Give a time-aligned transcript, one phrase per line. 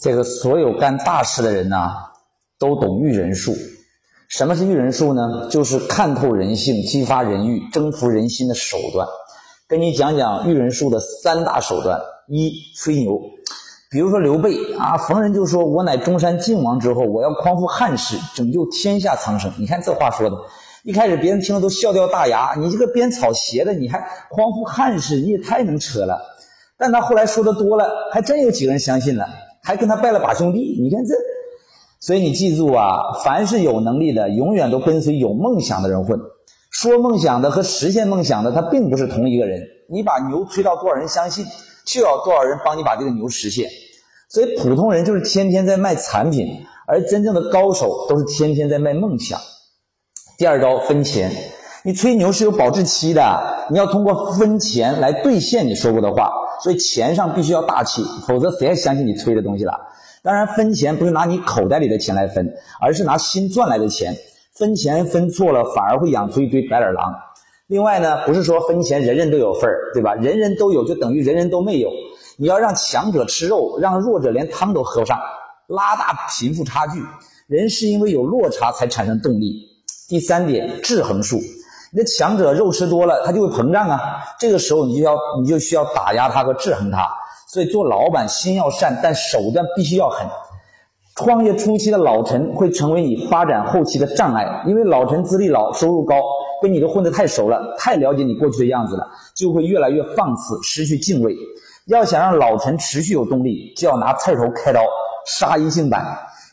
[0.00, 1.90] 这个所有干大事的人呐，
[2.58, 3.54] 都懂驭人术。
[4.28, 5.48] 什么是驭人术呢？
[5.50, 9.06] 就是看透人性、激发人欲、征服人心的手段。
[9.66, 13.20] 跟你讲讲驭人术的三大手段：一、吹牛。
[13.90, 20.36] 比如说刘备啊，逢人就说：“我乃中山靖王之后，我要匡扶汉室，拯救天下苍生。”你看这话说的，
[20.84, 22.54] 一开始别人听了都笑掉大牙。
[22.56, 23.98] 你这个编草鞋的，你还
[24.30, 26.20] 匡扶汉室，你也太能扯了。
[26.76, 29.26] 但他后来说的多了，还真有几个人相信了，
[29.68, 30.80] 还跟他拜了把兄弟。
[30.80, 31.14] 你看这。
[32.00, 36.18] 所以你记住啊，凡是有能力的，永远都跟随有梦想的人混。
[36.70, 39.60] 说梦想的和实现梦想的，他并不是同一个人。
[39.90, 41.44] 你把牛吹到多少人相信，
[41.84, 43.68] 就要多少人帮你把这个牛实现。
[44.30, 46.46] 所以普通人就是天天在卖产品，
[46.86, 49.38] 而真正的高手都是天天在卖梦想。
[50.38, 51.30] 第二招分钱，
[51.84, 56.30] 你吹牛是有保质期的，你要通过分钱来兑现你说过的话。
[56.62, 59.72] 所以钱上必须要大气，否则谁还相信你吹的东西了？
[60.22, 64.16] 当然，分钱不是拿你口袋里的钱来分，而是拿新赚来的钱。
[64.52, 67.14] 分钱分错了，反而会养出一堆白眼狼。
[67.68, 70.14] 另外呢，不是说分钱人人都有份儿，对吧？
[70.14, 71.90] 人人都有就等于人人都没有。
[72.36, 75.18] 你要让强者吃肉，让弱者连汤都喝不上，
[75.68, 77.00] 拉大贫富差距。
[77.46, 79.68] 人是因为有落差才产生动力。
[80.08, 81.38] 第三点，制衡术。
[81.92, 84.00] 你的强者肉吃多了，他就会膨胀啊。
[84.38, 87.08] 这个时候你就要你就需要打压他和制衡他。
[87.50, 90.26] 所以做老板心要善，但手段必须要狠。
[91.16, 96.14] 创业初期的老陈会成为你发展后期的障碍，因为老陈资历老、收入高，
[96.62, 101.34] 跟你都混得太熟了，太了解你过去的样子了，就会越来越放肆，失去敬畏。
[101.86, 104.82] 要想让老陈持续有动力，就要拿刺头开刀，
[105.26, 106.04] 杀一儆百。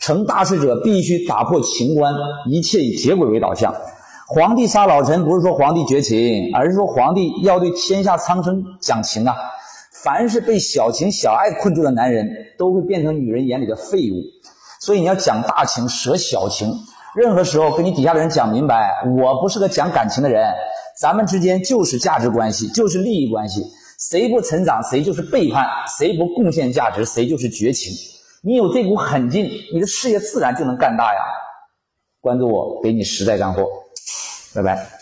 [0.00, 2.14] 成大事者必须打破情关，
[2.46, 3.74] 一切以结果为导向。
[4.30, 9.34] 皇帝杀老臣，不是说皇帝绝情，而是说皇帝要对天下苍生讲情啊。
[10.02, 14.20] 凡是被小情小爱困住的男人，都会变成女人眼里的废物。
[14.82, 16.70] 所以你要讲大情，舍小情。
[17.16, 20.52] 任何时候跟你底下的人讲明白，我不是个讲感情的人，
[21.00, 23.64] 咱们之间就是价值关系，就是利益关系。
[23.98, 25.64] 谁不成长，谁就是背叛；
[25.98, 27.94] 谁不贡献价值，谁就是绝情。
[28.42, 31.20] 你有这股狠劲，你的事业自然就能干大呀。
[32.20, 33.64] 关注我，给你实在干货。
[34.54, 34.97] 拜拜。